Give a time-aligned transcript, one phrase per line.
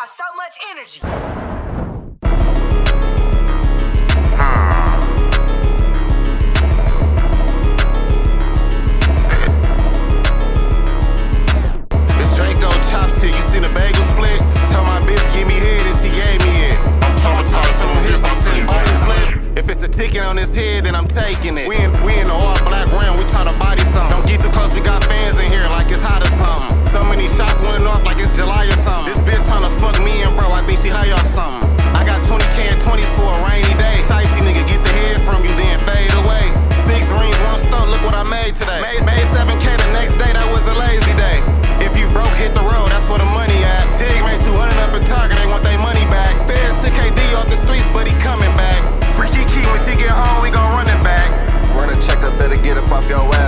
[0.00, 1.00] got so much energy.
[12.18, 14.38] This Draco chop shit, you seen a bagel split?
[14.70, 16.78] Tell my bitch, give me head, and she gave me it.
[17.04, 19.58] I'm traumatized from his, I'm seeing bonus flip.
[19.58, 21.68] If it's a ticket on his head, then I'm taking it.
[21.68, 24.16] We in, we in the all black round, we try to body something.
[24.16, 25.29] Don't get too close, we got fans.
[53.00, 53.39] off your way.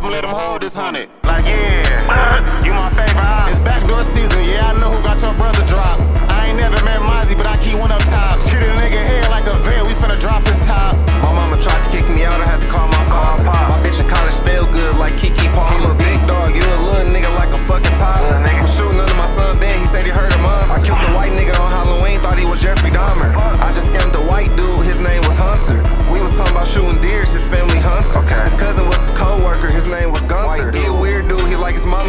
[0.00, 1.06] and let them hold this honey.
[1.24, 1.91] Like, yeah.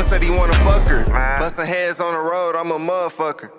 [0.04, 1.06] said he wanna fuck her.
[1.40, 3.52] Bustin' heads on the road, I'm a motherfucker.